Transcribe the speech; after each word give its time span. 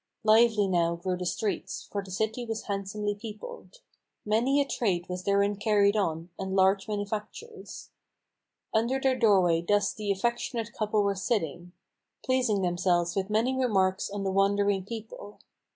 Lively 0.23 0.67
now 0.67 0.95
grew 0.95 1.15
the 1.15 1.27
streets, 1.27 1.87
for 1.91 2.01
the 2.03 2.09
city 2.09 2.43
was 2.43 2.63
handsomely 2.63 3.13
peopled. 3.13 3.81
Many 4.25 4.59
a 4.59 4.65
trade 4.65 5.07
was 5.07 5.21
therein 5.25 5.57
carried 5.57 5.95
on, 5.95 6.31
and 6.39 6.55
large 6.55 6.87
manufactures. 6.87 7.91
Under 8.73 8.99
their 8.99 9.15
doorway 9.15 9.61
thus 9.61 9.93
the 9.93 10.11
affectionate 10.11 10.73
couple 10.73 11.03
were 11.03 11.13
sitting, 11.13 11.73
Pleasing 12.25 12.63
themselves 12.63 13.15
with 13.15 13.29
many 13.29 13.55
remarks 13.55 14.09
on 14.09 14.23
the 14.23 14.31
wandering 14.31 14.83
people. 14.85 15.39